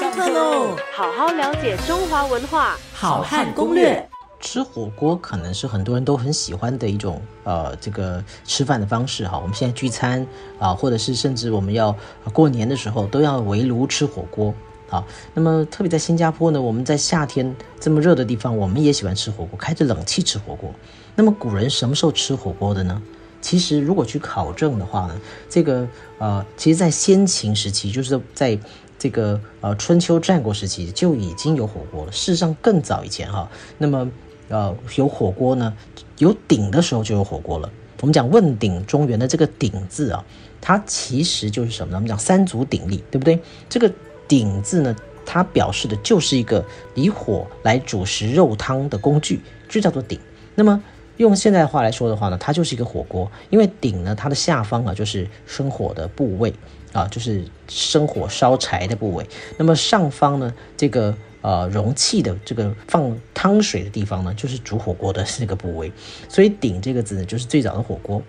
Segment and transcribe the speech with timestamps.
[0.00, 0.74] 上课喽！
[0.94, 4.08] 好好了解中华文化，好汉攻略。
[4.40, 9.38] 吃火锅可能是很多人都很喜欢的一种呃这个吃饭的方式哈。
[9.38, 10.26] 我们现在聚餐
[10.58, 11.94] 啊，或者是甚至我们要
[12.32, 14.54] 过年的时候都要围炉吃火锅
[14.88, 15.04] 啊。
[15.34, 20.72] 那么特别在新加坡呢，我们在夏天这么热的地方，我们也喜欢吃火锅，开着冷气吃火锅。
[21.14, 23.02] 那么古人什么时候吃火锅的呢？
[23.42, 25.86] 其实如果去考证的话呢，这个
[26.18, 28.58] 呃，其实，在先秦时期，就是在
[29.00, 32.12] 这个呃春秋战国时期就已经有火锅了。
[32.12, 34.08] 事实上更早以前哈，那么
[34.48, 35.74] 呃有火锅呢，
[36.18, 37.70] 有鼎的时候就有火锅了。
[38.02, 40.24] 我们讲问鼎中原的这个鼎字啊，
[40.60, 41.96] 它其实就是什么呢？
[41.96, 43.40] 我们讲三足鼎立，对不对？
[43.68, 43.90] 这个
[44.28, 50.20] 鼎字呢，它表示的就是一个以火来煮食肉汤的工具，就叫做鼎。
[50.54, 50.82] 那么
[51.16, 56.52] 用现代话来说的话呢，它就是一个火锅，因为鼎呢，它的下方啊就是生火的部位
[56.92, 59.26] 啊，就是生火烧柴的部位。
[59.56, 65.92] 那么上方呢，这个呃容器的这个放汤水的地方呢，就是煮火锅的那个部位。
[66.28, 68.22] 所以鼎这个字呢，就是最早的火锅。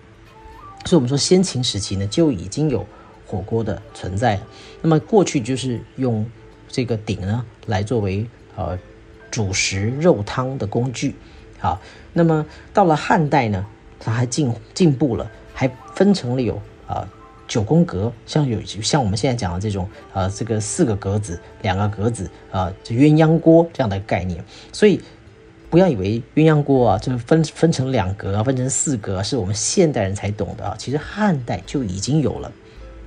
[0.84, 2.86] 所以我们说先秦时期呢，就已经有
[3.26, 4.46] 火锅的存在了。
[4.80, 6.24] 那么过去就是用
[6.68, 8.26] 这个鼎呢，来作为
[8.56, 8.78] 呃
[9.30, 11.14] 煮食肉汤的工具。
[11.58, 11.80] 好，
[12.12, 13.66] 那么到了汉代呢，
[14.00, 17.08] 它还进进步了，还分成了有啊
[17.52, 24.42] 九宫格，像有像我们现在讲的这种啊这个四个格子、两个格子啊，鸳鸯锅这样的概念。
[24.72, 24.98] 所以
[25.68, 32.50] 不要以为鸳鸯锅啊，这分分成两格，分成四格是我们现代人才懂的啊，其实汉代就已经有了。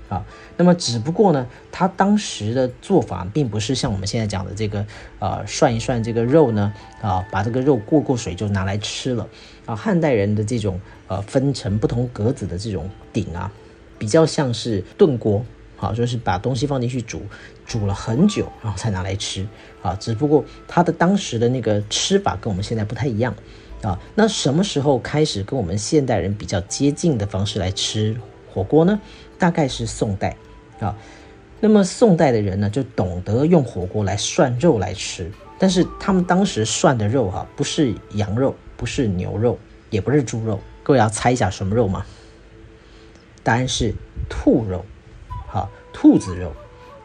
[0.09, 0.23] 啊，
[0.57, 4.85] 那么只不过呢，他当时的做法并不是像我们现在讲的这个，
[5.17, 9.27] 呃，涮一涮这个肉呢，啊，把这个肉过过水就拿来吃了。
[9.65, 13.51] 啊，汉代人的这种呃分成不同格子的这种鼎啊，
[14.05, 15.43] 比较像是炖锅，
[15.75, 17.23] 好，就是把东西放进去煮，
[17.65, 19.47] 煮了很久，然后才拿来吃。
[19.81, 23.33] 啊，只不过他的当时的那个吃法跟我们现在不太一样。
[23.81, 28.15] 啊，那什么时候开始跟我们现代人比较接近的方式来吃
[28.53, 29.01] 火锅呢？
[29.39, 30.37] 大概是宋代，
[30.79, 30.95] 啊，
[31.59, 39.57] 那么宋代的人呢，就懂得用火锅来涮肉来吃，但是他们当时涮的肉哈，不是羊肉，不是牛肉，
[39.89, 42.05] 也不是猪肉，各位要猜一下什么肉吗？
[43.45, 43.93] 答案是
[44.27, 44.83] 兔肉，
[45.47, 46.51] 好，兔子肉，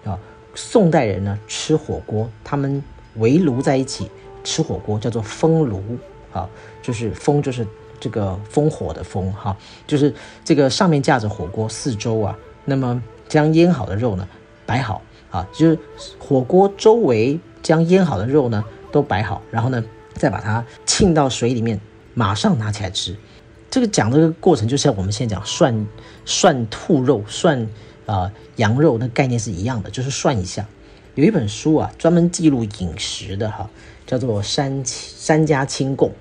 [0.04, 0.18] 啊，
[0.56, 2.82] 宋代人呢吃火锅，他们
[3.16, 4.10] 围炉在一起
[4.42, 5.80] 吃火锅，叫做封炉，
[6.32, 6.48] 啊，
[6.82, 7.64] 就是封就是。
[8.02, 9.54] 这个烽火的烽哈，
[9.86, 12.34] 就是这个上面架着火锅，四周啊，
[12.64, 14.26] 那么将腌好的肉呢
[14.64, 15.78] 摆好啊，就是
[16.18, 19.84] 火锅周围将腌好的肉呢都摆好，然后呢
[20.14, 21.78] 再把它浸到水里面，
[22.14, 23.14] 马上拿起来吃。
[23.70, 25.86] 这个讲这个过程，就像我们现在讲涮
[26.26, 27.68] 涮兔肉、涮
[28.04, 30.66] 啊羊肉，那概念是一样的，就是涮一下。
[31.14, 33.70] 有一本书啊，专门记录饮食的哈，
[34.06, 36.12] 叫做《山山家清供》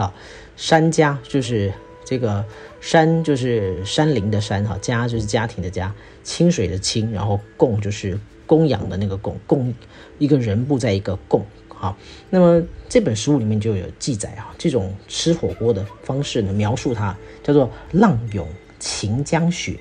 [0.00, 0.12] 啊。
[0.56, 1.72] 山家就是
[2.04, 2.44] 这个
[2.80, 9.74] 山，就是山林的山哈，家就是家庭的家，清水的清，然后供就是供养的那个供，供
[10.18, 11.44] 一个人部在一个供
[11.82, 11.96] 哈。
[12.30, 18.46] 那么这本书里面就有记载啊，这种吃火锅的方式呢，描述它叫做浪涌
[18.78, 19.76] 秦江雪，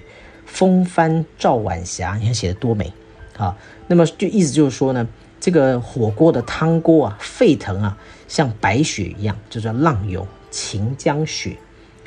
[0.45, 2.91] 风帆照晚霞，你看写的多美
[3.37, 3.55] 啊。
[3.87, 5.07] 那么就意思就是说呢，
[5.39, 7.97] 这个火锅的汤锅啊，沸腾啊，
[8.27, 10.27] 像白雪一样，就叫浪涌。
[10.53, 11.55] 秦江雪，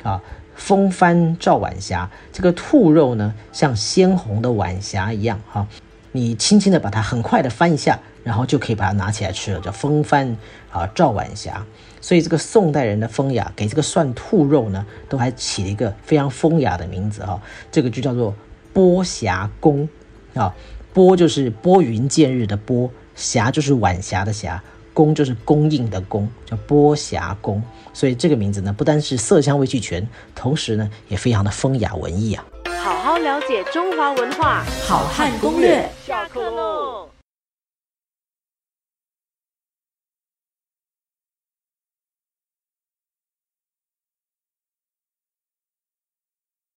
[0.03, 0.21] 啊，
[0.53, 2.07] 风帆照晚霞。
[2.31, 5.67] 这个兔肉呢，像鲜红的晚霞一样，哈，
[6.15, 10.37] 你轻轻的把它很快的翻一下，然后就可以把它拿起来吃了，叫风帆
[10.71, 11.65] 啊照晚霞。
[11.99, 18.33] 所以这个宋代人的风雅，给这个涮兔肉呢，都还起了一个非常风雅的名字，哈，这个就叫做
[18.71, 19.89] 波霞宫，
[20.33, 20.55] 啊，
[20.93, 24.63] 波就是拨云见日的波，霞就是晚霞的霞。
[24.93, 27.61] 宫就是供应的供，叫波霞宫，
[27.91, 32.45] 所以这个名字呢，不单是色香味俱全，同时呢，也非常的风雅文艺啊。
[32.85, 36.94] 好好了解中华文化，好汉攻略，下课喽。